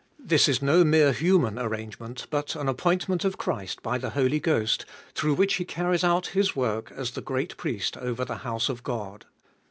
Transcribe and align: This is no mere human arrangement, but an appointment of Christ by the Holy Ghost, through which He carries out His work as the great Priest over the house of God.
This 0.17 0.49
is 0.49 0.63
no 0.63 0.83
mere 0.83 1.13
human 1.13 1.59
arrangement, 1.59 2.25
but 2.31 2.55
an 2.55 2.67
appointment 2.67 3.23
of 3.23 3.37
Christ 3.37 3.83
by 3.83 3.99
the 3.99 4.09
Holy 4.09 4.39
Ghost, 4.39 4.83
through 5.13 5.35
which 5.35 5.53
He 5.57 5.63
carries 5.63 6.03
out 6.03 6.25
His 6.33 6.55
work 6.55 6.91
as 6.95 7.11
the 7.11 7.21
great 7.21 7.55
Priest 7.55 7.95
over 7.97 8.25
the 8.25 8.37
house 8.37 8.67
of 8.67 8.81
God. 8.81 9.27